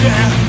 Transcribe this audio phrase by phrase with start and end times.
[0.00, 0.47] Yeah.